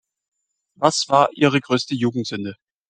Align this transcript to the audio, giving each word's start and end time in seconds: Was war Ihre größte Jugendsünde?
Was 0.77 1.09
war 1.09 1.29
Ihre 1.33 1.59
größte 1.61 1.93
Jugendsünde? 1.93 2.55